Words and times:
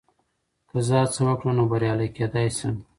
که 0.69 0.77
زه 0.87 0.95
هڅه 1.03 1.21
وکړم، 1.27 1.51
نو 1.57 1.63
بریالی 1.71 2.09
کېدای 2.15 2.47
شم. 2.57 2.75